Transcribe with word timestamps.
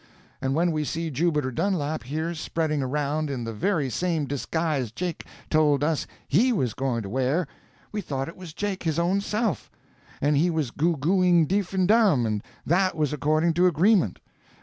And 0.41 0.55
when 0.55 0.71
we 0.71 0.83
see 0.83 1.11
Jubiter 1.11 1.51
Dunlap 1.51 2.01
here 2.01 2.33
spreading 2.33 2.81
around 2.81 3.29
in 3.29 3.43
the 3.43 3.53
very 3.53 3.87
same 3.87 4.25
disguise 4.25 4.89
Jake 4.91 5.27
told 5.47 5.83
us 5.83 6.07
he 6.27 6.51
was 6.51 6.73
going 6.73 7.03
to 7.03 7.09
wear, 7.09 7.47
we 7.91 8.01
thought 8.01 8.27
it 8.27 8.35
was 8.35 8.51
Jake 8.51 8.81
his 8.81 8.97
own 8.97 9.21
self—and 9.21 10.35
he 10.37 10.49
was 10.49 10.71
goo 10.71 10.97
gooing 10.97 11.45
deef 11.47 11.71
and 11.75 11.87
dumb, 11.87 12.25
and 12.25 12.41
that 12.65 12.97
was 12.97 13.13
according 13.13 13.53
to 13.53 13.67
agreement. 13.67 14.17